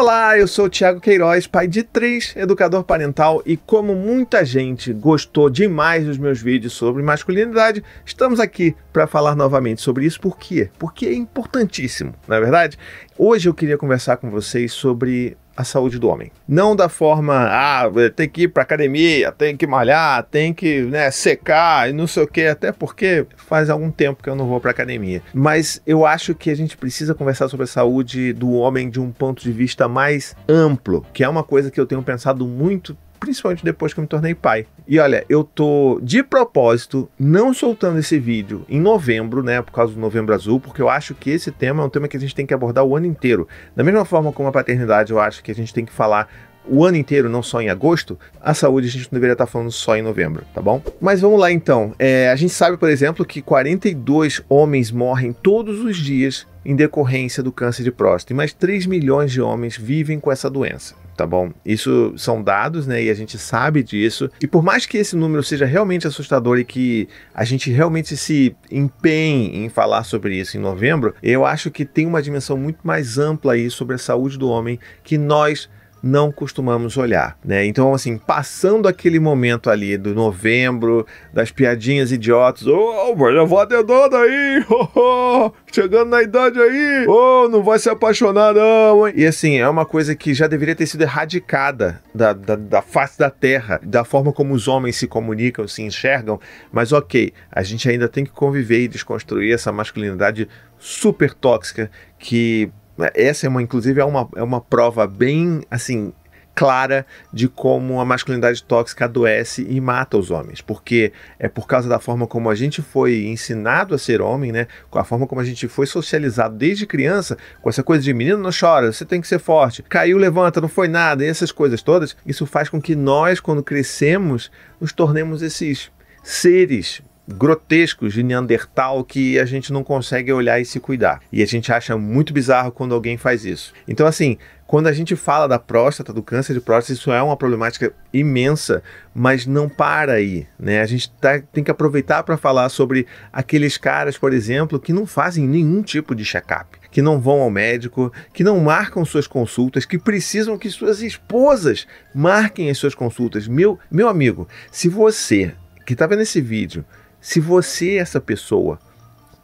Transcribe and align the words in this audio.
Olá, 0.00 0.38
eu 0.38 0.48
sou 0.48 0.64
o 0.64 0.70
Thiago 0.70 0.98
Queiroz, 0.98 1.46
pai 1.46 1.68
de 1.68 1.82
três, 1.82 2.34
educador 2.34 2.82
parental 2.82 3.42
e 3.44 3.54
como 3.54 3.94
muita 3.94 4.42
gente 4.46 4.94
gostou 4.94 5.50
demais 5.50 6.06
dos 6.06 6.16
meus 6.16 6.40
vídeos 6.40 6.72
sobre 6.72 7.02
masculinidade, 7.02 7.84
estamos 8.02 8.40
aqui 8.40 8.74
para 8.94 9.06
falar 9.06 9.36
novamente 9.36 9.82
sobre 9.82 10.06
isso. 10.06 10.18
Por 10.18 10.38
quê? 10.38 10.70
Porque 10.78 11.04
é 11.04 11.12
importantíssimo, 11.12 12.14
não 12.26 12.34
é 12.34 12.40
verdade? 12.40 12.78
Hoje 13.18 13.50
eu 13.50 13.52
queria 13.52 13.76
conversar 13.76 14.16
com 14.16 14.30
vocês 14.30 14.72
sobre 14.72 15.36
a 15.56 15.64
saúde 15.64 15.98
do 15.98 16.08
homem. 16.08 16.30
Não 16.48 16.74
da 16.74 16.88
forma, 16.88 17.34
ah, 17.34 17.84
tem 18.14 18.28
que 18.28 18.42
ir 18.42 18.48
para 18.48 18.62
academia, 18.62 19.32
tem 19.32 19.56
que 19.56 19.66
malhar, 19.66 20.22
tem 20.24 20.52
que 20.52 20.82
né, 20.82 21.10
secar 21.10 21.90
e 21.90 21.92
não 21.92 22.06
sei 22.06 22.22
o 22.22 22.26
que, 22.26 22.46
até 22.46 22.72
porque 22.72 23.26
faz 23.36 23.68
algum 23.68 23.90
tempo 23.90 24.22
que 24.22 24.28
eu 24.28 24.36
não 24.36 24.46
vou 24.46 24.60
para 24.60 24.70
academia. 24.70 25.22
Mas 25.34 25.82
eu 25.86 26.06
acho 26.06 26.34
que 26.34 26.50
a 26.50 26.56
gente 26.56 26.76
precisa 26.76 27.14
conversar 27.14 27.48
sobre 27.48 27.64
a 27.64 27.66
saúde 27.66 28.32
do 28.32 28.52
homem 28.52 28.88
de 28.88 29.00
um 29.00 29.10
ponto 29.10 29.42
de 29.42 29.52
vista 29.52 29.88
mais 29.88 30.34
amplo, 30.48 31.04
que 31.12 31.24
é 31.24 31.28
uma 31.28 31.42
coisa 31.42 31.70
que 31.70 31.80
eu 31.80 31.86
tenho 31.86 32.02
pensado 32.02 32.46
muito 32.46 32.96
principalmente 33.20 33.62
depois 33.62 33.92
que 33.92 34.00
eu 34.00 34.02
me 34.02 34.08
tornei 34.08 34.34
pai. 34.34 34.66
E 34.88 34.98
olha, 34.98 35.24
eu 35.28 35.44
tô 35.44 36.00
de 36.02 36.22
propósito 36.22 37.08
não 37.18 37.52
soltando 37.54 37.98
esse 37.98 38.18
vídeo 38.18 38.64
em 38.68 38.80
novembro, 38.80 39.42
né, 39.42 39.60
por 39.60 39.72
causa 39.72 39.92
do 39.92 40.00
Novembro 40.00 40.34
Azul, 40.34 40.58
porque 40.58 40.82
eu 40.82 40.88
acho 40.88 41.14
que 41.14 41.30
esse 41.30 41.52
tema 41.52 41.82
é 41.82 41.86
um 41.86 41.90
tema 41.90 42.08
que 42.08 42.16
a 42.16 42.20
gente 42.20 42.34
tem 42.34 42.46
que 42.46 42.54
abordar 42.54 42.84
o 42.84 42.96
ano 42.96 43.06
inteiro. 43.06 43.46
Da 43.76 43.84
mesma 43.84 44.04
forma 44.04 44.32
como 44.32 44.48
a 44.48 44.52
paternidade, 44.52 45.12
eu 45.12 45.20
acho 45.20 45.44
que 45.44 45.52
a 45.52 45.54
gente 45.54 45.72
tem 45.72 45.84
que 45.84 45.92
falar 45.92 46.28
o 46.66 46.84
ano 46.84 46.96
inteiro, 46.96 47.28
não 47.28 47.42
só 47.42 47.60
em 47.60 47.68
agosto, 47.68 48.18
a 48.40 48.54
saúde 48.54 48.86
a 48.86 48.90
gente 48.90 49.04
não 49.04 49.16
deveria 49.16 49.32
estar 49.32 49.46
falando 49.46 49.72
só 49.72 49.96
em 49.96 50.02
novembro, 50.02 50.44
tá 50.54 50.60
bom? 50.60 50.80
Mas 51.00 51.20
vamos 51.20 51.40
lá 51.40 51.50
então. 51.50 51.94
É, 51.98 52.30
a 52.30 52.36
gente 52.36 52.52
sabe, 52.52 52.76
por 52.76 52.88
exemplo, 52.88 53.24
que 53.24 53.42
42 53.42 54.42
homens 54.48 54.90
morrem 54.90 55.32
todos 55.32 55.80
os 55.80 55.96
dias 55.96 56.46
em 56.64 56.76
decorrência 56.76 57.42
do 57.42 57.50
câncer 57.50 57.82
de 57.82 57.90
próstata, 57.90 58.32
e 58.32 58.36
mais 58.36 58.52
3 58.52 58.86
milhões 58.86 59.32
de 59.32 59.40
homens 59.40 59.76
vivem 59.76 60.20
com 60.20 60.30
essa 60.30 60.50
doença 60.50 60.99
tá 61.20 61.26
bom? 61.26 61.52
Isso 61.66 62.14
são 62.16 62.42
dados, 62.42 62.86
né? 62.86 63.02
E 63.02 63.10
a 63.10 63.14
gente 63.14 63.36
sabe 63.36 63.82
disso. 63.82 64.30
E 64.40 64.46
por 64.46 64.62
mais 64.62 64.86
que 64.86 64.96
esse 64.96 65.14
número 65.14 65.42
seja 65.42 65.66
realmente 65.66 66.06
assustador 66.06 66.58
e 66.58 66.64
que 66.64 67.06
a 67.34 67.44
gente 67.44 67.70
realmente 67.70 68.16
se 68.16 68.56
empenhe 68.70 69.54
em 69.58 69.68
falar 69.68 70.04
sobre 70.04 70.34
isso 70.36 70.56
em 70.56 70.60
novembro, 70.60 71.14
eu 71.22 71.44
acho 71.44 71.70
que 71.70 71.84
tem 71.84 72.06
uma 72.06 72.22
dimensão 72.22 72.56
muito 72.56 72.78
mais 72.82 73.18
ampla 73.18 73.52
aí 73.52 73.70
sobre 73.70 73.96
a 73.96 73.98
saúde 73.98 74.38
do 74.38 74.48
homem 74.48 74.80
que 75.04 75.18
nós 75.18 75.68
não 76.02 76.32
costumamos 76.32 76.96
olhar, 76.96 77.38
né? 77.44 77.64
Então, 77.66 77.92
assim, 77.92 78.16
passando 78.16 78.88
aquele 78.88 79.18
momento 79.18 79.70
ali 79.70 79.96
do 79.96 80.14
novembro, 80.14 81.06
das 81.32 81.50
piadinhas 81.50 82.10
idiotas, 82.12 82.66
ô, 82.66 83.14
oh, 83.16 83.26
levar 83.28 83.62
a 83.62 83.64
dedada 83.66 84.18
aí, 84.18 84.64
oh, 84.70 84.88
oh, 84.94 85.52
chegando 85.70 86.10
na 86.10 86.22
idade 86.22 86.58
aí, 86.58 87.06
oh, 87.06 87.48
não 87.48 87.62
vai 87.62 87.78
se 87.78 87.88
apaixonar 87.88 88.54
não, 88.54 89.06
hein? 89.06 89.14
E 89.16 89.26
assim, 89.26 89.58
é 89.58 89.68
uma 89.68 89.84
coisa 89.84 90.14
que 90.14 90.32
já 90.32 90.46
deveria 90.46 90.74
ter 90.74 90.86
sido 90.86 91.02
erradicada 91.02 92.02
da, 92.14 92.32
da, 92.32 92.56
da 92.56 92.82
face 92.82 93.18
da 93.18 93.30
terra, 93.30 93.80
da 93.82 94.04
forma 94.04 94.32
como 94.32 94.54
os 94.54 94.68
homens 94.68 94.96
se 94.96 95.06
comunicam, 95.06 95.66
se 95.68 95.82
enxergam, 95.82 96.40
mas 96.72 96.92
ok, 96.92 97.32
a 97.50 97.62
gente 97.62 97.88
ainda 97.88 98.08
tem 98.08 98.24
que 98.24 98.30
conviver 98.30 98.80
e 98.80 98.88
desconstruir 98.88 99.52
essa 99.52 99.70
masculinidade 99.70 100.48
super 100.78 101.34
tóxica 101.34 101.90
que 102.18 102.70
essa 103.14 103.46
é 103.46 103.48
uma, 103.48 103.62
inclusive, 103.62 104.00
é 104.00 104.04
uma, 104.04 104.28
é 104.36 104.42
uma 104.42 104.60
prova 104.60 105.06
bem 105.06 105.62
assim 105.70 106.12
clara 106.54 107.06
de 107.32 107.48
como 107.48 108.00
a 108.00 108.04
masculinidade 108.04 108.62
tóxica 108.62 109.06
adoece 109.06 109.66
e 109.68 109.80
mata 109.80 110.18
os 110.18 110.30
homens, 110.30 110.60
porque 110.60 111.12
é 111.38 111.48
por 111.48 111.66
causa 111.66 111.88
da 111.88 111.98
forma 111.98 112.26
como 112.26 112.50
a 112.50 112.54
gente 112.54 112.82
foi 112.82 113.24
ensinado 113.24 113.94
a 113.94 113.98
ser 113.98 114.20
homem, 114.20 114.52
né? 114.52 114.66
Com 114.90 114.98
a 114.98 115.04
forma 115.04 115.26
como 115.26 115.40
a 115.40 115.44
gente 115.44 115.66
foi 115.68 115.86
socializado 115.86 116.56
desde 116.56 116.86
criança, 116.86 117.38
com 117.62 117.70
essa 117.70 117.82
coisa 117.82 118.02
de 118.02 118.12
menino 118.12 118.38
não 118.38 118.50
chora, 118.50 118.92
você 118.92 119.04
tem 119.04 119.20
que 119.20 119.28
ser 119.28 119.38
forte, 119.38 119.82
caiu, 119.82 120.18
levanta, 120.18 120.60
não 120.60 120.68
foi 120.68 120.88
nada, 120.88 121.24
e 121.24 121.28
essas 121.28 121.50
coisas 121.50 121.80
todas, 121.80 122.16
isso 122.26 122.44
faz 122.44 122.68
com 122.68 122.78
que 122.78 122.94
nós, 122.94 123.40
quando 123.40 123.62
crescemos, 123.62 124.50
nos 124.78 124.92
tornemos 124.92 125.40
esses 125.40 125.90
seres 126.22 127.00
grotescos 127.34 128.12
de 128.12 128.22
Neandertal 128.22 129.04
que 129.04 129.38
a 129.38 129.44
gente 129.44 129.72
não 129.72 129.82
consegue 129.82 130.32
olhar 130.32 130.60
e 130.60 130.64
se 130.64 130.80
cuidar. 130.80 131.20
E 131.32 131.42
a 131.42 131.46
gente 131.46 131.72
acha 131.72 131.96
muito 131.96 132.32
bizarro 132.32 132.72
quando 132.72 132.94
alguém 132.94 133.16
faz 133.16 133.44
isso. 133.44 133.72
Então, 133.86 134.06
assim, 134.06 134.36
quando 134.70 134.86
a 134.86 134.92
gente 134.92 135.16
fala 135.16 135.48
da 135.48 135.58
próstata, 135.58 136.12
do 136.12 136.22
câncer 136.22 136.54
de 136.54 136.60
próstata, 136.60 136.92
isso 136.92 137.10
é 137.10 137.20
uma 137.20 137.36
problemática 137.36 137.92
imensa, 138.12 138.82
mas 139.12 139.44
não 139.44 139.68
para 139.68 140.12
aí, 140.12 140.46
né? 140.56 140.80
A 140.80 140.86
gente 140.86 141.10
tá, 141.10 141.40
tem 141.52 141.64
que 141.64 141.72
aproveitar 141.72 142.22
para 142.22 142.36
falar 142.36 142.68
sobre 142.68 143.04
aqueles 143.32 143.76
caras, 143.76 144.16
por 144.16 144.32
exemplo, 144.32 144.78
que 144.78 144.92
não 144.92 145.06
fazem 145.06 145.44
nenhum 145.44 145.82
tipo 145.82 146.14
de 146.14 146.24
check-up, 146.24 146.78
que 146.88 147.02
não 147.02 147.20
vão 147.20 147.40
ao 147.40 147.50
médico, 147.50 148.12
que 148.32 148.44
não 148.44 148.60
marcam 148.60 149.04
suas 149.04 149.26
consultas, 149.26 149.84
que 149.84 149.98
precisam 149.98 150.56
que 150.56 150.70
suas 150.70 151.02
esposas 151.02 151.84
marquem 152.14 152.70
as 152.70 152.78
suas 152.78 152.94
consultas. 152.94 153.48
Meu, 153.48 153.76
meu 153.90 154.08
amigo, 154.08 154.46
se 154.70 154.88
você 154.88 155.52
que 155.84 155.94
está 155.94 156.06
vendo 156.06 156.22
esse 156.22 156.40
vídeo 156.40 156.84
se 157.20 157.40
você 157.40 157.96
essa 157.96 158.20
pessoa, 158.20 158.78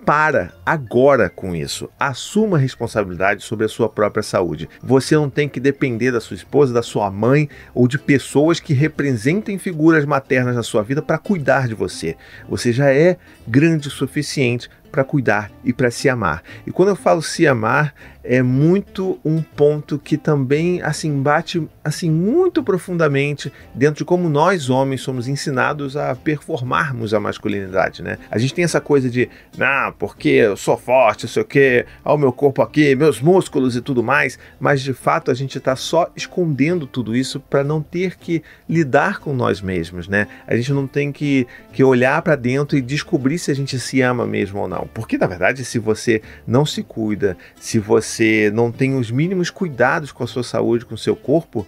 para 0.06 0.52
agora 0.64 1.28
com 1.28 1.54
isso. 1.54 1.90
Assuma 1.98 2.58
responsabilidade 2.58 3.42
sobre 3.42 3.66
a 3.66 3.68
sua 3.68 3.88
própria 3.88 4.22
saúde. 4.22 4.68
Você 4.80 5.16
não 5.16 5.28
tem 5.28 5.48
que 5.48 5.58
depender 5.58 6.12
da 6.12 6.20
sua 6.20 6.36
esposa, 6.36 6.72
da 6.72 6.82
sua 6.82 7.10
mãe 7.10 7.48
ou 7.74 7.88
de 7.88 7.98
pessoas 7.98 8.60
que 8.60 8.72
representem 8.72 9.58
figuras 9.58 10.04
maternas 10.04 10.54
na 10.54 10.62
sua 10.62 10.84
vida 10.84 11.02
para 11.02 11.18
cuidar 11.18 11.66
de 11.66 11.74
você. 11.74 12.16
Você 12.48 12.72
já 12.72 12.92
é 12.92 13.16
grande 13.48 13.88
o 13.88 13.90
suficiente 13.90 14.70
para 14.96 15.04
cuidar 15.04 15.50
e 15.62 15.74
para 15.74 15.90
se 15.90 16.08
amar. 16.08 16.42
E 16.66 16.70
quando 16.70 16.88
eu 16.88 16.96
falo 16.96 17.20
se 17.20 17.46
amar, 17.46 17.92
é 18.24 18.42
muito 18.42 19.18
um 19.24 19.40
ponto 19.40 19.98
que 19.98 20.16
também 20.16 20.82
assim 20.82 21.22
bate 21.22 21.66
assim 21.84 22.10
muito 22.10 22.62
profundamente 22.62 23.52
dentro 23.72 23.98
de 23.98 24.04
como 24.04 24.28
nós 24.28 24.68
homens 24.68 25.02
somos 25.02 25.28
ensinados 25.28 25.96
a 25.96 26.14
performarmos 26.16 27.14
a 27.14 27.20
masculinidade, 27.20 28.02
né? 28.02 28.18
A 28.28 28.38
gente 28.38 28.52
tem 28.52 28.64
essa 28.64 28.80
coisa 28.80 29.08
de, 29.08 29.28
não, 29.56 29.92
porque 29.92 30.28
eu 30.30 30.56
sou 30.56 30.76
forte, 30.76 31.28
sei 31.28 31.42
o 31.42 31.44
quê, 31.44 31.86
ao 32.02 32.18
meu 32.18 32.32
corpo 32.32 32.62
aqui, 32.62 32.96
meus 32.96 33.20
músculos 33.20 33.76
e 33.76 33.80
tudo 33.80 34.02
mais, 34.02 34.38
mas 34.58 34.82
de 34.82 34.92
fato 34.92 35.30
a 35.30 35.34
gente 35.34 35.58
está 35.58 35.76
só 35.76 36.10
escondendo 36.16 36.86
tudo 36.86 37.14
isso 37.14 37.38
para 37.38 37.62
não 37.62 37.80
ter 37.80 38.16
que 38.16 38.42
lidar 38.68 39.20
com 39.20 39.32
nós 39.32 39.60
mesmos, 39.60 40.08
né? 40.08 40.26
A 40.46 40.56
gente 40.56 40.72
não 40.72 40.88
tem 40.88 41.12
que, 41.12 41.46
que 41.72 41.84
olhar 41.84 42.20
para 42.22 42.34
dentro 42.34 42.76
e 42.76 42.82
descobrir 42.82 43.38
se 43.38 43.52
a 43.52 43.54
gente 43.54 43.78
se 43.78 44.00
ama 44.00 44.26
mesmo 44.26 44.60
ou 44.60 44.66
não. 44.66 44.85
Porque 44.92 45.18
na 45.18 45.26
verdade, 45.26 45.64
se 45.64 45.78
você 45.78 46.22
não 46.46 46.64
se 46.64 46.82
cuida, 46.82 47.36
se 47.60 47.78
você 47.78 48.50
não 48.52 48.70
tem 48.70 48.96
os 48.96 49.10
mínimos 49.10 49.50
cuidados 49.50 50.12
com 50.12 50.24
a 50.24 50.26
sua 50.26 50.42
saúde, 50.42 50.84
com 50.84 50.94
o 50.94 50.98
seu 50.98 51.16
corpo, 51.16 51.66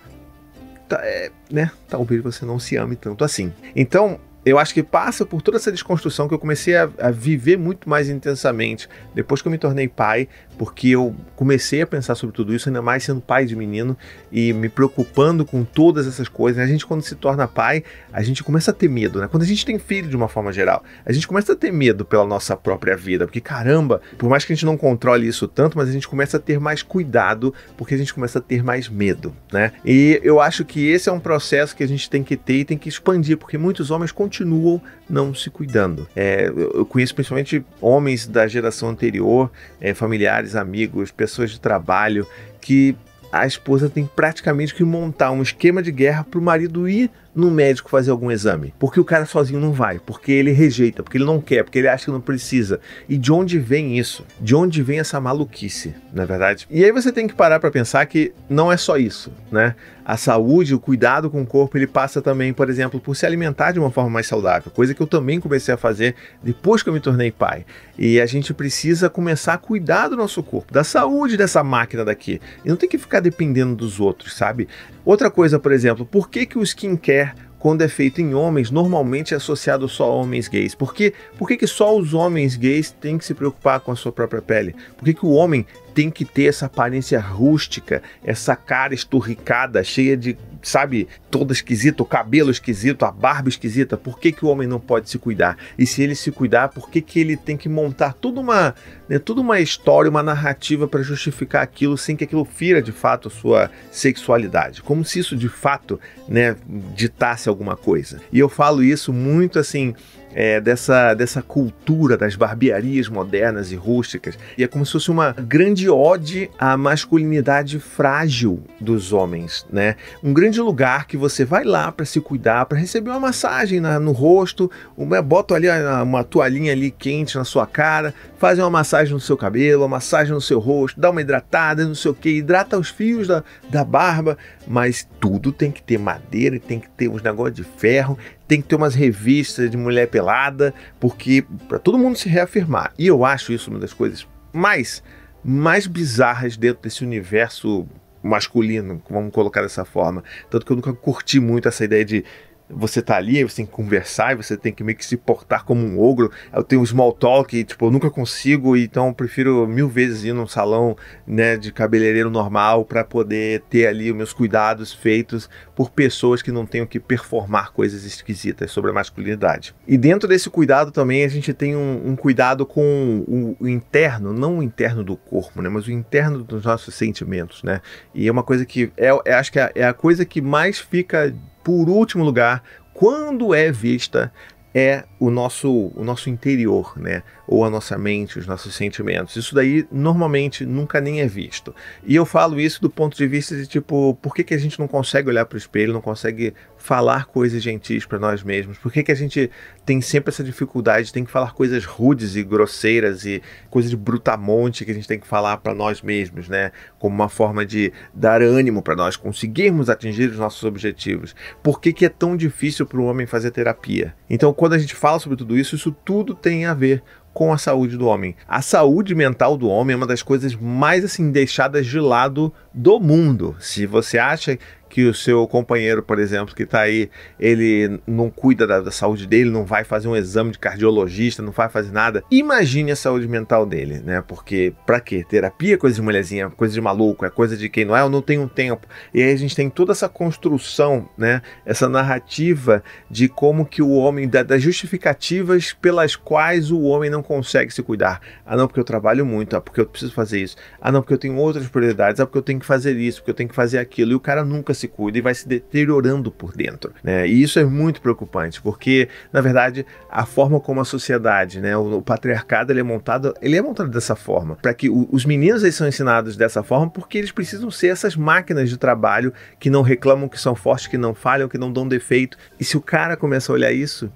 tá, 0.89 1.01
é, 1.03 1.31
né, 1.51 1.71
talvez 1.89 2.23
você 2.23 2.45
não 2.45 2.59
se 2.59 2.77
ame 2.77 2.97
tanto 2.97 3.25
assim. 3.25 3.53
Então, 3.75 4.21
eu 4.45 4.59
acho 4.59 4.73
que 4.73 4.83
passa 4.83 5.27
por 5.27 5.43
toda 5.43 5.59
essa 5.59 5.71
desconstrução 5.71 6.27
que 6.27 6.35
eu 6.35 6.39
comecei 6.39 6.77
a, 6.77 6.89
a, 6.99 7.11
viver 7.11 7.59
muito 7.59 7.89
mais 7.89 8.09
intensamente 8.09 8.89
depois 9.15 9.43
que 9.43 9.49
eu 9.49 9.53
me 9.53 9.59
tornei 9.59 9.89
pai, 9.89 10.29
porque 10.59 10.89
eu 10.89 11.15
comecei 11.37 11.83
a 11.83 11.87
pensar 11.87 12.15
sobre 12.15 12.35
tudo 12.35 12.55
isso, 12.55 12.69
ainda 12.69 12.83
mais 12.83 13.05
sendo 13.05 13.21
pai 13.21 13.47
de 13.47 13.55
menino 13.55 13.97
e 14.31 14.53
me 14.53 14.69
preocupando 14.69 15.45
com 15.45 15.65
todas 15.65 16.07
essas 16.07 16.29
coisas. 16.29 16.63
A 16.63 16.67
gente, 16.67 16.85
quando 16.85 17.03
se 17.03 17.15
torna 17.15 17.47
pai, 17.47 17.85
a 18.13 18.23
gente 18.23 18.43
começa 18.43 18.71
a 18.71 18.75
ter 18.75 18.89
medo, 18.89 19.21
né? 19.21 19.29
Quando 19.29 19.43
a 19.43 19.47
gente 19.47 19.65
tem 19.65 19.79
filho 19.79 20.09
de 20.09 20.17
uma 20.17 20.29
forma 20.29 20.53
geral, 20.53 20.83
a 21.07 21.13
gente 21.13 21.29
começa 21.29 21.53
a 21.53 21.57
ter 21.57 21.73
medo 21.73 22.05
pela 22.05 22.27
nossa 22.27 22.57
própria 22.57 22.97
vida, 22.97 23.27
porque 23.27 23.41
caramba, 23.41 24.01
por 24.17 24.29
mais 24.29 24.45
que 24.45 24.53
a 24.53 24.57
gente 24.57 24.67
não 24.67 24.77
controle 24.77 25.27
isso 25.27 25.47
tanto, 25.47 25.79
mas 25.79 25.89
a 25.89 25.93
gente 25.93 26.09
começa 26.09 26.37
a 26.37 26.41
ter 26.41 26.59
mais 26.59 26.83
cuidado, 26.83 27.55
porque 27.77 27.95
a 27.95 27.99
gente 27.99 28.13
começa 28.13 28.39
a 28.39 28.43
ter 28.43 28.63
mais 28.63 28.89
medo, 28.89 29.35
né? 29.53 29.73
E 29.85 30.21
eu 30.23 30.41
acho 30.41 30.65
que 30.65 30.89
esse 30.89 31.09
é 31.09 31.13
um 31.13 31.21
processo 31.21 31.77
que 31.77 31.85
a 31.85 31.89
gente 31.89 32.11
tem 32.11 32.23
que 32.23 32.37
ter 32.37 32.59
e 32.59 32.65
tem 32.65 32.79
que 32.79 32.89
expandir, 32.89 33.37
porque 33.37 33.57
muitos 33.57 33.91
homens 33.91 34.11
continuam 34.11 34.49
continuam 34.49 34.81
não 35.09 35.35
se 35.35 35.51
cuidando. 35.51 36.07
É, 36.15 36.49
eu 36.49 36.85
conheço 36.85 37.15
principalmente 37.15 37.65
homens 37.81 38.27
da 38.27 38.47
geração 38.47 38.91
anterior, 38.91 39.51
é, 39.81 39.95
familiares, 39.95 40.55
amigos, 40.55 41.11
pessoas 41.11 41.51
de 41.51 41.61
trabalho, 41.61 42.27
que 42.61 42.97
a 43.31 43.47
esposa 43.47 43.89
tem 43.89 44.07
praticamente 44.07 44.75
que 44.75 44.85
montar 44.85 45.31
um 45.31 45.43
esquema 45.43 45.83
de 45.83 45.93
guerra 45.93 46.25
para 46.25 46.39
o 46.39 46.43
marido 46.43 46.89
ir 46.89 47.11
no 47.39 47.53
médico 47.53 47.89
fazer 47.89 48.11
algum 48.11 48.33
exame. 48.33 48.75
Porque 48.81 48.99
o 48.99 49.05
cara 49.05 49.25
sozinho 49.25 49.61
não 49.61 49.73
vai, 49.73 50.01
porque 50.01 50.33
ele 50.33 50.51
rejeita, 50.51 51.05
porque 51.05 51.17
ele 51.17 51.25
não 51.25 51.41
quer, 51.41 51.63
porque 51.63 51.79
ele 51.79 51.87
acha 51.87 52.07
que 52.07 52.11
não 52.11 52.21
precisa. 52.21 52.81
E 53.09 53.17
de 53.17 53.33
onde 53.33 53.61
vem 53.61 53.97
isso? 53.97 54.27
De 54.41 54.57
onde 54.57 54.83
vem 54.83 54.99
essa 54.99 55.21
maluquice, 55.21 55.95
na 56.13 56.25
é 56.25 56.27
verdade? 56.27 56.67
E 56.69 56.85
aí 56.85 56.91
você 56.91 57.13
tem 57.13 57.29
que 57.29 57.35
parar 57.35 57.61
para 57.61 57.71
pensar 57.71 58.05
que 58.07 58.33
não 58.51 58.73
é 58.73 58.77
só 58.77 58.97
isso, 58.97 59.33
né? 59.53 59.77
A 60.05 60.17
saúde, 60.17 60.75
o 60.75 60.81
cuidado 60.81 61.31
com 61.31 61.43
o 61.43 61.47
corpo, 61.47 61.77
ele 61.77 61.87
passa 61.87 62.23
também, 62.23 62.53
por 62.53 62.71
exemplo, 62.71 62.99
por 62.99 63.15
se 63.15 63.27
alimentar 63.27 63.73
de 63.73 63.79
uma 63.79 63.91
forma 63.91 64.09
mais 64.09 64.27
saudável, 64.27 64.73
coisa 64.73 64.95
que 64.95 65.03
eu 65.03 65.07
também 65.07 65.39
comecei 65.39 65.75
a 65.75 65.77
fazer 65.77 66.15
depois 66.43 66.83
que 66.83 66.89
eu 66.89 66.95
me 66.95 67.01
tornei 67.01 67.31
pai. 67.31 67.67
E 67.99 68.19
a 68.19 68.25
gente 68.25 68.55
precisa 68.55 69.11
começar 69.11 69.55
a 69.55 69.59
cuidar 69.59 70.09
do 70.09 70.17
nosso 70.17 70.43
corpo, 70.43 70.73
da 70.73 70.83
saúde 70.83 71.37
dessa 71.37 71.63
máquina 71.63 72.07
daqui. 72.07 72.41
E 72.65 72.69
não 72.69 72.77
tem 72.77 72.89
que 72.89 72.97
ficar 72.97 73.21
dependendo 73.21 73.77
dos 73.77 74.01
outros, 74.01 74.35
sabe? 74.35 74.67
Outra 75.05 75.31
coisa, 75.31 75.59
por 75.59 75.73
exemplo, 75.73 76.07
por 76.07 76.31
que, 76.31 76.47
que 76.47 76.59
o 76.59 76.63
skincare 76.63 77.28
quando 77.59 77.83
é 77.83 77.89
feito 77.89 78.21
em 78.21 78.35
homens, 78.35 78.71
normalmente 78.71 79.35
é 79.35 79.37
associado 79.37 79.89
só 79.89 80.05
a 80.05 80.15
homens 80.15 80.49
gays. 80.49 80.75
Por, 80.75 80.95
quê? 80.95 81.13
Por 81.37 81.49
que, 81.49 81.57
que 81.57 81.67
só 81.67 81.97
os 81.97 82.15
homens 82.15 82.57
gays 82.57 82.91
têm 82.91 83.19
que 83.19 83.25
se 83.25 83.35
preocupar 83.35 83.81
com 83.81 83.91
a 83.91 83.97
sua 83.97 84.13
própria 84.13 84.41
pele? 84.41 84.75
Por 84.97 85.05
que, 85.05 85.15
que 85.15 85.27
o 85.27 85.33
homem 85.33 85.67
tem 85.95 86.11
que 86.11 86.25
ter 86.25 86.45
essa 86.45 86.67
aparência 86.67 87.21
rústica, 87.21 88.03
essa 88.25 88.55
cara 88.55 88.95
esturricada, 88.95 89.83
cheia 89.83 90.17
de 90.17 90.37
sabe, 90.63 91.09
toda 91.31 91.53
esquisita, 91.53 92.03
o 92.03 92.07
cabelo 92.07 92.51
esquisito, 92.51 93.05
a 93.05 93.11
barba 93.11 93.49
esquisita. 93.49 93.97
Por 93.97 94.19
que, 94.19 94.33
que 94.33 94.45
o 94.45 94.49
homem 94.49 94.67
não 94.67 94.81
pode 94.81 95.09
se 95.09 95.19
cuidar? 95.19 95.57
E 95.79 95.87
se 95.87 96.03
ele 96.03 96.15
se 96.15 96.31
cuidar, 96.31 96.69
por 96.69 96.91
que, 96.91 97.01
que 97.01 97.21
ele 97.21 97.37
tem 97.37 97.57
que 97.57 97.69
montar 97.69 98.13
toda 98.15 98.41
uma, 98.41 98.75
né, 99.09 99.21
uma 99.29 99.61
história, 99.61 100.11
uma 100.11 100.23
narrativa 100.23 100.87
para 100.89 101.03
justificar 101.03 101.63
aquilo 101.63 101.97
sem 101.97 102.17
que 102.17 102.25
aquilo 102.25 102.45
fira 102.45 102.83
de 102.83 102.93
fato 102.93 103.29
a 103.29 103.31
sua 103.31 103.71
sexualidade? 103.91 104.83
Como 104.83 105.05
se 105.05 105.19
isso 105.19 105.37
de 105.37 105.49
fato 105.49 106.01
né, 106.29 106.57
ditasse 106.95 107.49
alguma 107.49 107.77
coisa. 107.77 108.21
E 108.33 108.39
eu 108.39 108.49
falo 108.49 108.83
isso 108.83 109.13
muito 109.13 109.59
assim 109.59 109.95
é, 110.35 110.61
dessa, 110.61 111.15
dessa 111.15 111.43
cultura 111.43 112.17
das 112.17 112.37
barbearias 112.37 113.09
modernas 113.09 113.73
e 113.73 113.77
rústicas. 113.77 114.39
E 114.57 114.65
é 114.65 114.69
como 114.69 114.85
se 114.85 114.93
fosse 114.93 115.11
uma 115.11 115.33
grande 115.33 115.89
ode 115.89 116.51
à 116.59 116.77
masculinidade 116.77 117.79
frágil 117.79 118.63
dos 118.81 119.13
homens, 119.13 119.67
né? 119.71 119.97
Um 120.23 120.33
grande 120.33 120.61
lugar 120.61 121.07
que 121.07 121.17
você 121.17 121.45
vai 121.45 121.65
lá 121.65 121.91
para 121.91 122.05
se 122.05 122.21
cuidar, 122.21 122.67
para 122.67 122.79
receber 122.79 123.11
uma 123.11 123.21
massagem 123.21 123.81
na, 123.81 123.99
no 123.99 124.13
rosto, 124.13 124.71
uma, 124.97 125.21
bota 125.23 125.55
ali 125.55 125.69
uma 126.03 126.25
toalhinha 126.25 126.73
ali 126.73 126.91
quente 126.91 127.37
na 127.37 127.45
sua 127.45 127.67
cara, 127.67 128.15
faz 128.39 128.59
uma 128.59 128.71
massagem 128.71 129.13
no 129.13 129.21
seu 129.21 129.37
cabelo, 129.37 129.83
uma 129.83 129.89
massagem 129.89 130.33
no 130.33 130.41
seu 130.41 130.59
rosto, 130.59 131.01
dá 131.01 131.11
uma 131.11 131.21
hidratada, 131.21 131.85
não 131.85 131.95
sei 131.95 132.11
o 132.11 132.15
que, 132.15 132.31
hidrata 132.31 132.79
os 132.79 132.89
fios 132.89 133.27
da, 133.27 133.43
da 133.69 133.85
barba, 133.85 134.37
mas 134.67 135.09
tudo 135.21 135.53
tem 135.53 135.71
que 135.71 135.83
ter 135.83 135.99
madeira, 135.99 136.59
tem 136.59 136.79
que 136.79 136.89
ter 136.91 137.09
uns 137.09 137.23
negócios 137.23 137.57
de 137.57 137.65
ferro, 137.65 138.19
tem 138.49 138.63
que 138.63 138.69
ter 138.69 138.75
umas 138.75 138.95
revistas 138.95 139.71
de 139.71 139.77
mulher 139.77 140.09
pelada, 140.09 140.75
porque 140.99 141.45
para 141.69 141.79
todo 141.79 141.99
mundo 141.99 142.17
se 142.17 142.29
reafirmar. 142.29 142.93
E 142.99 143.07
eu 143.07 143.25
acho 143.25 143.53
isso 143.53 143.71
uma 143.71 143.79
das 143.79 143.93
coisas 143.93 144.27
mais 144.53 145.03
mais 145.45 145.87
bizarras 145.87 146.57
dentro 146.57 146.83
desse 146.83 147.05
universo 147.05 147.87
masculino, 148.23 149.01
vamos 149.09 149.33
colocar 149.33 149.63
dessa 149.63 149.85
forma. 149.85 150.25
Tanto 150.51 150.67
que 150.67 150.73
eu 150.73 150.77
nunca 150.77 150.93
curti 150.93 151.39
muito 151.39 151.69
essa 151.69 151.85
ideia 151.85 152.05
de 152.05 152.25
você 152.71 153.01
tá 153.01 153.17
ali, 153.17 153.43
você 153.43 153.57
tem 153.57 153.67
que 153.67 153.73
conversar, 153.73 154.33
e 154.33 154.37
você 154.37 154.57
tem 154.57 154.73
que 154.73 154.85
meio 154.85 154.97
que 154.97 155.05
se 155.05 155.17
portar 155.17 155.65
como 155.65 155.85
um 155.85 156.01
ogro. 156.01 156.31
Eu 156.53 156.63
tenho 156.63 156.83
um 156.83 156.87
small 156.87 157.13
talk, 157.13 157.65
tipo, 157.65 157.87
eu 157.87 157.91
nunca 157.91 158.11
consigo, 158.11 158.77
então 158.77 159.09
eu 159.09 159.15
prefiro 159.15 159.67
mil 159.67 159.89
vezes 159.89 160.25
ir 160.25 160.33
num 160.33 160.47
salão, 160.47 160.97
né, 161.27 161.57
de 161.57 161.73
cabeleireiro 161.73 162.31
normal 162.31 162.85
para 162.85 163.05
poder 163.05 163.63
ter 163.69 163.87
ali 163.87 164.11
os 164.11 164.17
meus 164.17 164.33
cuidados 164.33 164.93
feitos 164.93 165.49
por 165.75 165.91
pessoas 165.91 166.43
que 166.43 166.53
não 166.53 166.67
tenham 166.67 166.87
que 166.87 167.01
performar 167.01 167.73
coisas 167.73 168.05
esquisitas 168.05 168.71
sobre 168.71 168.91
a 168.91 168.95
masculinidade. 168.95 169.75
E 169.87 169.97
dentro 169.97 170.29
desse 170.29 170.51
cuidado 170.51 170.91
também 170.91 171.25
a 171.25 171.29
gente 171.29 171.53
tem 171.55 171.77
um, 171.77 172.11
um 172.11 172.17
cuidado 172.17 172.67
com 172.67 173.25
o, 173.27 173.57
o, 173.61 173.69
interno, 173.69 174.33
não 174.33 174.59
o 174.59 174.63
interno 174.63 175.03
do 175.03 175.17
corpo, 175.17 175.63
né, 175.63 175.69
mas 175.69 175.87
o 175.87 175.93
interno 175.93 176.43
dos 176.43 176.65
nossos 176.65 176.95
sentimentos, 176.95 177.63
né? 177.63 177.81
E 178.15 178.29
é 178.29 178.33
uma 178.33 178.43
coisa 178.43 178.65
que 178.67 178.93
é, 178.97 179.09
é 179.25 179.35
acho 179.35 179.53
que 179.53 179.59
é, 179.59 179.71
é 179.75 179.85
a 179.85 179.95
coisa 179.95 180.25
que 180.25 180.41
mais 180.41 180.79
fica 180.79 181.35
por 181.69 181.91
último 181.91 182.25
lugar, 182.25 182.63
quando 182.95 183.53
é 183.53 183.71
vista, 183.71 184.33
é 184.75 185.05
o 185.21 185.29
nosso, 185.29 185.93
o 185.95 186.03
nosso 186.03 186.31
interior, 186.31 186.95
né? 186.97 187.23
Ou 187.47 187.63
a 187.63 187.69
nossa 187.69 187.99
mente, 187.99 188.39
os 188.39 188.47
nossos 188.47 188.75
sentimentos. 188.75 189.37
Isso 189.37 189.55
daí 189.55 189.87
normalmente 189.93 190.65
nunca 190.65 190.99
nem 190.99 191.21
é 191.21 191.27
visto. 191.27 191.75
E 192.07 192.15
eu 192.15 192.25
falo 192.25 192.59
isso 192.59 192.81
do 192.81 192.89
ponto 192.89 193.19
de 193.19 193.27
vista 193.27 193.55
de 193.55 193.67
tipo, 193.67 194.19
por 194.23 194.35
que, 194.35 194.43
que 194.43 194.55
a 194.55 194.59
gente 194.59 194.79
não 194.79 194.89
consegue 194.89 195.29
olhar 195.29 195.45
para 195.45 195.57
o 195.57 195.59
espelho, 195.59 195.93
não 195.93 196.01
consegue 196.01 196.55
falar 196.79 197.27
coisas 197.27 197.63
gentis 197.63 198.07
para 198.07 198.19
nós 198.19 198.43
mesmos? 198.43 198.79
Por 198.79 198.93
que, 198.93 199.03
que 199.03 199.13
a 199.13 199.15
gente 199.15 199.51
tem 199.85 200.01
sempre 200.01 200.31
essa 200.31 200.45
dificuldade, 200.45 201.13
tem 201.13 201.25
que 201.25 201.31
falar 201.31 201.53
coisas 201.53 201.85
rudes 201.85 202.37
e 202.37 202.43
grosseiras 202.43 203.25
e 203.25 203.43
coisas 203.71 203.91
de 203.91 203.97
brutamonte 203.97 204.85
que 204.85 204.91
a 204.91 204.95
gente 204.95 205.09
tem 205.09 205.19
que 205.19 205.27
falar 205.27 205.59
para 205.59 205.75
nós 205.75 206.03
mesmos, 206.03 206.49
né? 206.49 206.73
Como 206.99 207.15
uma 207.15 207.29
forma 207.29 207.65
de 207.65 207.93
dar 208.15 208.43
ânimo 208.43 208.83
para 208.83 208.97
nós 208.97 209.17
conseguirmos 209.17 209.91
atingir 209.91 210.31
os 210.31 210.39
nossos 210.39 210.63
objetivos. 210.65 211.35
Por 211.63 211.81
que, 211.81 211.93
que 211.93 212.05
é 212.05 212.09
tão 212.09 212.37
difícil 212.37 212.87
para 212.87 213.01
o 213.01 213.05
homem 213.05 213.27
fazer 213.27 213.51
terapia? 213.51 214.15
Então, 214.29 214.53
quando 214.53 214.75
a 214.75 214.79
gente 214.79 214.95
fala 214.95 215.19
sobre 215.19 215.37
tudo 215.37 215.59
isso, 215.59 215.75
isso 215.75 215.91
tudo 215.91 216.35
tem 216.35 216.67
a 216.67 216.75
ver 216.75 217.03
com 217.39 217.53
a 217.53 217.57
saúde 217.59 217.97
do 217.97 218.07
homem. 218.07 218.35
A 218.49 218.61
saúde 218.61 219.15
mental 219.15 219.57
do 219.57 219.69
homem 219.69 219.95
é 219.95 219.97
uma 219.97 220.09
das 220.09 220.23
coisas 220.23 220.57
mais 220.57 221.05
assim 221.05 221.31
deixadas 221.31 221.87
de 221.87 222.01
lado 222.01 222.53
do 222.75 222.99
mundo. 222.99 223.55
Se 223.61 223.87
você 223.87 224.19
acha 224.19 224.59
que 224.89 225.07
o 225.07 225.15
seu 225.15 225.47
companheiro, 225.47 226.03
por 226.03 226.19
exemplo, 226.19 226.55
que 226.55 226.63
está 226.63 226.81
aí, 226.81 227.11
ele 227.39 228.01
não 228.07 228.31
cuida 228.31 228.67
da, 228.67 228.81
da, 228.81 228.91
saúde 228.91 229.27
dele, 229.27 229.51
não 229.51 229.65
vai 229.65 229.85
fazer 229.85 230.09
um 230.09 230.17
exame 230.17 230.53
de 230.53 230.59
cardiologista, 230.59 231.43
não 231.43 231.53
vai 231.53 231.69
fazer 231.69 231.93
nada. 231.93 232.25
Imagine 232.31 232.93
a 232.93 232.97
saúde 232.97 233.29
mental 233.29 233.67
dele, 233.67 234.01
né? 234.01 234.23
Porque 234.27 234.73
para 234.87 235.01
quê? 235.01 235.25
Terapia 235.29 235.75
é 235.75 235.77
coisa 235.77 235.97
de 235.97 236.03
mulherzinha, 236.03 236.51
coisa 236.51 236.75
de 236.75 236.81
maluco, 236.81 237.25
é 237.25 237.31
coisa 237.31 237.57
de 237.57 237.69
quem 237.69 237.85
não 237.85 237.97
é, 237.97 238.01
eu 238.01 238.09
não 238.09 238.23
tenho 238.23 238.49
tempo. 238.49 238.87
E 239.13 239.23
aí 239.23 239.33
a 239.33 239.37
gente 239.37 239.55
tem 239.55 239.69
toda 239.69 239.93
essa 239.93 240.09
construção, 240.09 241.09
né? 241.17 241.43
Essa 241.65 241.89
narrativa 241.89 242.83
de 243.11 243.29
como 243.29 243.67
que 243.67 243.83
o 243.83 243.91
homem, 243.91 244.29
da, 244.29 244.43
das 244.43 244.63
justificativas 244.63 245.73
pelas 245.73 246.17
quais 246.17 246.71
o 246.71 246.81
homem 246.83 247.11
não 247.11 247.23
consegue 247.23 247.73
se 247.73 247.83
cuidar. 247.83 248.21
Ah, 248.45 248.57
não, 248.57 248.67
porque 248.67 248.81
eu 248.81 248.85
trabalho 248.85 249.25
muito, 249.25 249.57
ah, 249.57 249.61
porque 249.61 249.81
eu 249.81 249.87
preciso 249.87 250.13
fazer 250.13 250.41
isso. 250.41 250.57
Ah, 250.81 250.91
não, 250.91 251.01
porque 251.01 251.15
eu 251.15 251.19
tenho 251.19 251.37
outras 251.37 251.69
prioridades, 251.69 252.21
ah, 252.21 252.27
porque 252.27 252.39
eu 252.39 252.43
tenho 252.43 252.61
que 252.61 252.67
fazer 252.67 252.97
isso, 252.97 253.21
porque 253.21 253.31
eu 253.31 253.35
tenho 253.35 253.49
que 253.49 253.55
fazer 253.55 253.79
aquilo. 253.79 254.13
E 254.13 254.15
o 254.15 254.21
cara 254.21 254.45
nunca 254.45 254.75
se 254.79 254.89
cuida 254.89 255.19
e 255.19 255.21
vai 255.21 255.35
se 255.35 255.47
deteriorando 255.47 256.31
por 256.31 256.53
dentro. 256.53 256.93
Né? 257.03 257.27
E 257.27 257.43
isso 257.43 257.59
é 257.59 257.65
muito 257.65 258.01
preocupante, 258.01 258.61
porque, 258.61 259.09
na 259.33 259.41
verdade, 259.41 259.85
a 260.11 260.25
forma 260.25 260.61
como 260.61 260.81
a 260.81 260.85
sociedade, 260.85 261.61
né, 261.61 261.77
o, 261.77 261.99
o 261.99 262.03
patriarcado, 262.03 262.73
ele 262.73 262.81
é 262.81 262.83
montado, 262.83 263.35
ele 263.43 263.57
é 263.57 263.63
montado 263.63 263.91
dessa 263.91 264.17
forma, 264.17 264.57
para 264.57 264.73
que 264.75 264.89
o, 264.89 265.09
os 265.11 265.25
meninos 265.25 265.63
eles 265.63 265.75
são 265.75 265.89
ensinados 265.89 266.37
dessa 266.37 266.63
forma 266.63 266.91
porque 266.91 267.19
eles 267.19 267.33
precisam 267.33 267.71
ser 267.71 267.89
essas 267.89 268.17
máquinas 268.17 268.69
de 268.71 268.77
trabalho 268.77 269.33
que 269.59 269.71
não 269.71 269.83
reclamam, 269.83 270.29
que 270.29 270.41
são 270.41 270.55
fortes, 270.55 270.87
que 270.87 270.99
não 270.99 271.15
falham, 271.15 271.49
que 271.49 271.59
não 271.59 271.73
dão 271.73 271.87
defeito. 271.87 272.37
E 272.59 272.65
se 272.65 272.77
o 272.77 272.81
cara 272.81 273.17
começa 273.17 273.53
a 273.53 273.55
olhar 273.55 273.73
isso, 273.73 274.11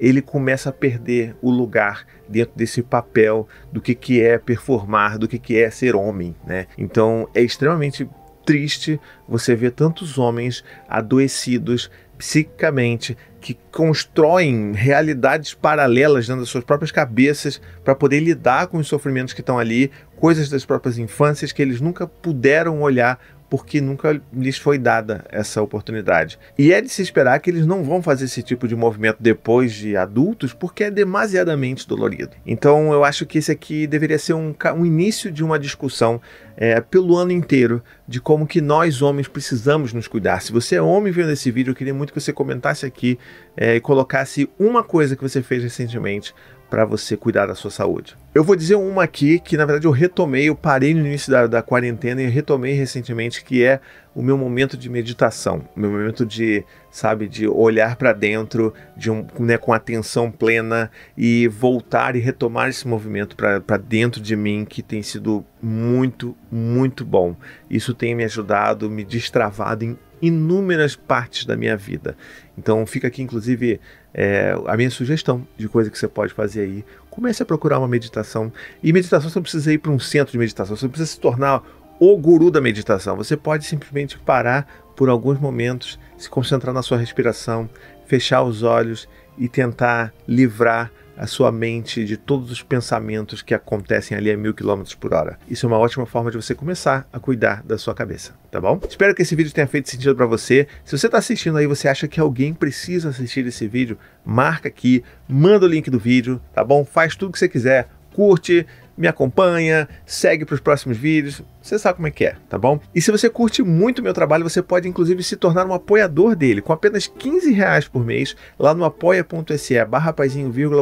ele 0.00 0.22
começa 0.22 0.70
a 0.70 0.72
perder 0.72 1.36
o 1.42 1.50
lugar 1.50 2.06
dentro 2.26 2.56
desse 2.56 2.82
papel 2.82 3.46
do 3.70 3.80
que, 3.80 3.94
que 3.94 4.22
é 4.22 4.38
performar, 4.38 5.18
do 5.18 5.28
que, 5.28 5.38
que 5.38 5.58
é 5.58 5.70
ser 5.70 5.94
homem, 5.94 6.34
né? 6.46 6.66
Então 6.78 7.28
é 7.34 7.42
extremamente 7.42 8.08
triste 8.50 9.00
você 9.28 9.54
ver 9.54 9.70
tantos 9.70 10.18
homens 10.18 10.64
adoecidos 10.88 11.88
psicicamente 12.18 13.16
que 13.40 13.56
constroem 13.70 14.72
realidades 14.72 15.54
paralelas 15.54 16.26
dentro 16.26 16.42
das 16.42 16.50
suas 16.50 16.64
próprias 16.64 16.90
cabeças 16.90 17.62
para 17.84 17.94
poder 17.94 18.18
lidar 18.18 18.66
com 18.66 18.78
os 18.78 18.88
sofrimentos 18.88 19.32
que 19.32 19.40
estão 19.40 19.56
ali, 19.56 19.88
coisas 20.16 20.48
das 20.48 20.64
próprias 20.64 20.98
infâncias 20.98 21.52
que 21.52 21.62
eles 21.62 21.80
nunca 21.80 22.08
puderam 22.08 22.82
olhar 22.82 23.20
porque 23.50 23.80
nunca 23.80 24.18
lhes 24.32 24.56
foi 24.56 24.78
dada 24.78 25.24
essa 25.28 25.60
oportunidade. 25.60 26.38
E 26.56 26.72
é 26.72 26.80
de 26.80 26.88
se 26.88 27.02
esperar 27.02 27.40
que 27.40 27.50
eles 27.50 27.66
não 27.66 27.82
vão 27.82 28.00
fazer 28.00 28.26
esse 28.26 28.44
tipo 28.44 28.68
de 28.68 28.76
movimento 28.76 29.16
depois 29.18 29.72
de 29.72 29.96
adultos, 29.96 30.54
porque 30.54 30.84
é 30.84 30.90
demasiadamente 30.90 31.86
dolorido. 31.86 32.30
Então 32.46 32.92
eu 32.92 33.02
acho 33.02 33.26
que 33.26 33.38
esse 33.38 33.50
aqui 33.50 33.88
deveria 33.88 34.18
ser 34.18 34.34
um, 34.34 34.54
um 34.76 34.86
início 34.86 35.32
de 35.32 35.42
uma 35.42 35.58
discussão 35.58 36.20
é, 36.56 36.80
pelo 36.80 37.16
ano 37.16 37.32
inteiro 37.32 37.82
de 38.06 38.20
como 38.20 38.46
que 38.46 38.60
nós 38.60 39.02
homens 39.02 39.26
precisamos 39.26 39.92
nos 39.92 40.06
cuidar. 40.06 40.40
Se 40.42 40.52
você 40.52 40.76
é 40.76 40.82
homem 40.82 41.12
vendo 41.12 41.32
esse 41.32 41.50
vídeo, 41.50 41.72
eu 41.72 41.74
queria 41.74 41.94
muito 41.94 42.12
que 42.12 42.20
você 42.20 42.32
comentasse 42.32 42.86
aqui 42.86 43.18
é, 43.56 43.74
e 43.76 43.80
colocasse 43.80 44.48
uma 44.58 44.84
coisa 44.84 45.16
que 45.16 45.22
você 45.22 45.42
fez 45.42 45.62
recentemente 45.62 46.32
para 46.70 46.84
você 46.84 47.16
cuidar 47.16 47.46
da 47.46 47.54
sua 47.54 47.70
saúde. 47.70 48.16
Eu 48.32 48.44
vou 48.44 48.54
dizer 48.54 48.76
uma 48.76 49.02
aqui 49.02 49.40
que 49.40 49.56
na 49.56 49.66
verdade 49.66 49.88
eu 49.88 49.90
retomei, 49.90 50.48
eu 50.48 50.54
parei 50.54 50.94
no 50.94 51.00
início 51.00 51.32
da, 51.32 51.48
da 51.48 51.62
quarentena 51.62 52.22
e 52.22 52.26
retomei 52.26 52.74
recentemente, 52.74 53.44
que 53.44 53.64
é 53.64 53.80
o 54.14 54.22
meu 54.22 54.38
momento 54.38 54.76
de 54.76 54.88
meditação, 54.88 55.62
meu 55.74 55.90
momento 55.90 56.24
de, 56.24 56.64
sabe, 56.90 57.28
de 57.28 57.48
olhar 57.48 57.96
para 57.96 58.12
dentro, 58.12 58.72
de 58.96 59.10
um, 59.10 59.26
né, 59.38 59.56
com 59.56 59.72
atenção 59.72 60.30
plena 60.30 60.90
e 61.16 61.48
voltar 61.48 62.14
e 62.14 62.20
retomar 62.20 62.68
esse 62.68 62.86
movimento 62.86 63.36
para 63.36 63.76
dentro 63.76 64.20
de 64.20 64.36
mim 64.36 64.64
que 64.64 64.82
tem 64.82 65.02
sido 65.02 65.44
muito, 65.60 66.36
muito 66.50 67.04
bom. 67.04 67.34
Isso 67.68 67.94
tem 67.94 68.14
me 68.14 68.24
ajudado, 68.24 68.88
me 68.88 69.04
destravado 69.04 69.84
em 69.84 69.98
inúmeras 70.20 70.96
partes 70.96 71.44
da 71.44 71.56
minha 71.56 71.76
vida. 71.76 72.16
Então 72.56 72.84
fica 72.86 73.08
aqui, 73.08 73.22
inclusive, 73.22 73.80
é, 74.12 74.54
a 74.66 74.76
minha 74.76 74.90
sugestão 74.90 75.46
de 75.56 75.68
coisa 75.68 75.90
que 75.90 75.98
você 75.98 76.08
pode 76.08 76.32
fazer 76.32 76.62
aí. 76.62 76.84
Comece 77.10 77.42
a 77.42 77.46
procurar 77.46 77.78
uma 77.78 77.88
meditação. 77.88 78.52
E 78.82 78.92
meditação 78.92 79.30
você 79.30 79.38
não 79.38 79.42
precisa 79.42 79.72
ir 79.72 79.78
para 79.78 79.90
um 79.90 79.98
centro 79.98 80.32
de 80.32 80.38
meditação, 80.38 80.76
você 80.76 80.84
não 80.84 80.90
precisa 80.90 81.12
se 81.12 81.20
tornar 81.20 81.62
o 81.98 82.16
guru 82.16 82.50
da 82.50 82.60
meditação. 82.60 83.16
Você 83.16 83.36
pode 83.36 83.66
simplesmente 83.66 84.18
parar 84.18 84.66
por 84.96 85.08
alguns 85.08 85.38
momentos, 85.38 85.98
se 86.18 86.28
concentrar 86.28 86.74
na 86.74 86.82
sua 86.82 86.98
respiração, 86.98 87.68
fechar 88.06 88.42
os 88.42 88.62
olhos 88.62 89.08
e 89.38 89.48
tentar 89.48 90.12
livrar 90.26 90.90
a 91.20 91.26
sua 91.26 91.52
mente 91.52 92.02
de 92.02 92.16
todos 92.16 92.50
os 92.50 92.62
pensamentos 92.62 93.42
que 93.42 93.52
acontecem 93.52 94.16
ali 94.16 94.30
a 94.30 94.36
mil 94.38 94.54
quilômetros 94.54 94.94
por 94.94 95.12
hora. 95.12 95.38
Isso 95.46 95.66
é 95.66 95.68
uma 95.68 95.76
ótima 95.76 96.06
forma 96.06 96.30
de 96.30 96.38
você 96.38 96.54
começar 96.54 97.06
a 97.12 97.20
cuidar 97.20 97.62
da 97.62 97.76
sua 97.76 97.94
cabeça, 97.94 98.32
tá 98.50 98.58
bom? 98.58 98.80
Espero 98.88 99.14
que 99.14 99.20
esse 99.20 99.36
vídeo 99.36 99.52
tenha 99.52 99.66
feito 99.66 99.90
sentido 99.90 100.16
para 100.16 100.24
você. 100.24 100.66
Se 100.82 100.96
você 100.96 101.06
está 101.06 101.18
assistindo 101.18 101.58
aí, 101.58 101.66
você 101.66 101.88
acha 101.88 102.08
que 102.08 102.18
alguém 102.18 102.54
precisa 102.54 103.10
assistir 103.10 103.46
esse 103.46 103.68
vídeo, 103.68 103.98
marca 104.24 104.68
aqui, 104.68 105.04
manda 105.28 105.66
o 105.66 105.68
link 105.68 105.90
do 105.90 105.98
vídeo, 105.98 106.40
tá 106.54 106.64
bom? 106.64 106.86
Faz 106.86 107.14
tudo 107.14 107.32
que 107.32 107.38
você 107.38 107.50
quiser, 107.50 107.90
curte, 108.14 108.66
me 108.96 109.08
acompanha, 109.08 109.88
segue 110.04 110.44
para 110.44 110.54
os 110.54 110.60
próximos 110.60 110.96
vídeos. 110.96 111.42
Você 111.62 111.78
sabe 111.78 111.96
como 111.96 112.08
é 112.08 112.10
que 112.10 112.24
é, 112.24 112.36
tá 112.48 112.58
bom? 112.58 112.80
E 112.94 113.00
se 113.00 113.10
você 113.10 113.28
curte 113.28 113.62
muito 113.62 113.98
o 113.98 114.02
meu 114.02 114.12
trabalho, 114.12 114.48
você 114.48 114.62
pode 114.62 114.88
inclusive 114.88 115.22
se 115.22 115.36
tornar 115.36 115.66
um 115.66 115.74
apoiador 115.74 116.34
dele. 116.34 116.62
Com 116.62 116.72
apenas 116.72 117.06
15 117.06 117.52
reais 117.52 117.86
por 117.86 118.04
mês, 118.04 118.36
lá 118.58 118.74
no 118.74 118.84
apoia.se 118.84 119.84
barra 119.84 120.14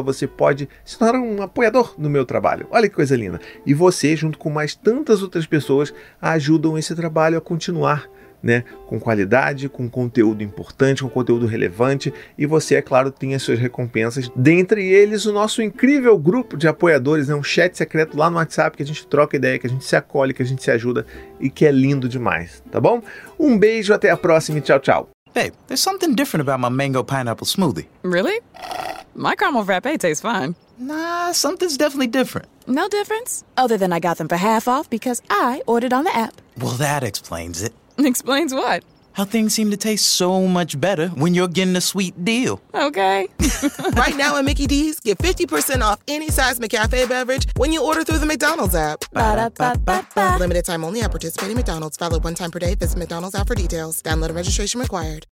você 0.03 0.27
pode 0.27 0.69
se 0.83 0.97
tornar 0.97 1.19
um 1.19 1.41
apoiador 1.41 1.95
no 1.97 2.09
meu 2.09 2.25
trabalho. 2.25 2.67
Olha 2.71 2.89
que 2.89 2.95
coisa 2.95 3.15
linda. 3.15 3.39
E 3.65 3.73
você, 3.73 4.15
junto 4.15 4.37
com 4.37 4.49
mais 4.49 4.75
tantas 4.75 5.21
outras 5.21 5.45
pessoas, 5.45 5.93
ajudam 6.21 6.77
esse 6.77 6.95
trabalho 6.95 7.37
a 7.37 7.41
continuar 7.41 8.09
né, 8.41 8.63
com 8.87 8.99
qualidade, 8.99 9.69
com 9.69 9.89
conteúdo 9.89 10.43
importante, 10.43 11.03
com 11.03 11.09
conteúdo 11.09 11.45
relevante 11.45 12.13
e 12.37 12.45
você, 12.45 12.75
é 12.75 12.81
claro, 12.81 13.11
tem 13.11 13.35
as 13.35 13.41
suas 13.41 13.59
recompensas. 13.59 14.31
Dentre 14.35 14.85
eles, 14.85 15.25
o 15.25 15.33
nosso 15.33 15.61
incrível 15.61 16.17
grupo 16.17 16.57
de 16.57 16.67
apoiadores, 16.67 17.27
né, 17.27 17.35
um 17.35 17.43
chat 17.43 17.77
secreto 17.77 18.17
lá 18.17 18.29
no 18.29 18.37
WhatsApp 18.37 18.77
que 18.77 18.83
a 18.83 18.85
gente 18.85 19.05
troca 19.07 19.35
ideia, 19.35 19.59
que 19.59 19.67
a 19.67 19.69
gente 19.69 19.85
se 19.85 19.95
acolhe, 19.95 20.33
que 20.33 20.41
a 20.41 20.45
gente 20.45 20.63
se 20.63 20.71
ajuda 20.71 21.05
e 21.39 21.49
que 21.49 21.65
é 21.65 21.71
lindo 21.71 22.07
demais, 22.07 22.63
tá 22.71 22.79
bom? 22.79 23.01
Um 23.37 23.57
beijo, 23.57 23.93
até 23.93 24.09
a 24.09 24.17
próxima 24.17 24.59
e 24.59 24.61
tchau, 24.61 24.79
tchau. 24.79 25.09
Hey, 25.35 25.51
there's 25.67 25.81
something 25.81 26.15
different 26.15 26.41
about 26.41 26.59
my 26.59 26.69
mango 26.75 27.03
pineapple 27.03 27.45
smoothie. 27.45 27.87
Really? 28.03 28.41
My 29.15 29.35
caramel 29.35 29.63
frappe 29.63 29.97
tastes 29.99 30.21
fine. 30.21 30.55
Nah, 30.79 31.33
something's 31.33 31.77
definitely 31.77 32.07
different. 32.07 32.47
No 32.65 32.87
difference? 32.87 33.43
Other 33.55 33.77
than 33.77 33.93
I 33.93 33.99
got 33.99 34.17
them 34.17 34.27
for 34.27 34.37
half 34.37 34.67
off 34.67 34.89
because 34.89 35.21
I 35.29 35.61
ordered 35.67 35.93
on 35.93 36.03
the 36.05 36.15
app. 36.15 36.41
Well, 36.57 36.77
that 36.77 37.03
explains 37.03 37.61
it. 37.61 37.73
Explains 38.05 38.53
what? 38.53 38.83
How 39.13 39.25
things 39.25 39.53
seem 39.53 39.71
to 39.71 39.77
taste 39.77 40.05
so 40.05 40.47
much 40.47 40.79
better 40.79 41.09
when 41.09 41.33
you're 41.33 41.49
getting 41.49 41.75
a 41.75 41.81
sweet 41.81 42.23
deal. 42.23 42.61
Okay. 42.73 43.27
right 43.93 44.15
now 44.15 44.37
at 44.37 44.45
Mickey 44.45 44.65
D's, 44.65 44.99
get 45.01 45.17
50% 45.17 45.81
off 45.81 45.99
any 46.07 46.29
size 46.29 46.59
McCafe 46.59 47.09
beverage 47.09 47.45
when 47.57 47.73
you 47.73 47.83
order 47.83 48.03
through 48.05 48.19
the 48.19 48.25
McDonald's 48.25 48.75
app. 48.75 48.99
Ba-da-ba-ba-ba. 49.11 50.37
Limited 50.39 50.63
time 50.63 50.85
only 50.85 51.01
at 51.01 51.11
participating 51.11 51.57
McDonald's. 51.57 51.97
Valid 51.97 52.23
one 52.23 52.35
time 52.35 52.51
per 52.51 52.59
day. 52.59 52.75
Visit 52.75 52.97
McDonald's 52.97 53.35
app 53.35 53.47
for 53.47 53.55
details. 53.55 54.01
Download 54.01 54.27
and 54.27 54.35
registration 54.35 54.79
required. 54.79 55.25